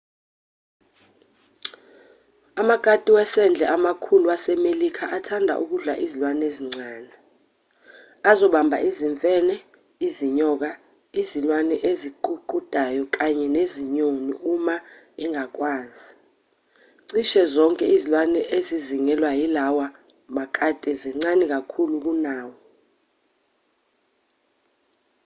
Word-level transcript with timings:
amakati 2.61 3.09
wasendle 3.17 3.65
amakhulu 3.75 4.23
wasemelika 4.31 5.03
athanda 5.17 5.53
ukudla 5.63 5.93
izilwane 6.05 6.43
ezincane 6.51 7.11
azobamba 8.31 8.77
izimfene 8.89 9.55
izinyoka 10.07 10.69
izilwane 11.21 11.75
eziququdayo 11.91 13.03
kanye 13.15 13.47
nezinyoni 13.55 14.33
uma 14.53 14.75
angakwazi 15.23 16.11
cishe 17.11 17.41
zonke 17.53 17.85
izilwane 17.95 18.41
ezizingelwa 18.57 19.31
yilawa 19.39 19.85
makati 20.35 20.91
zincane 21.01 21.43
kakhulu 21.53 21.93
kunawo 22.03 22.55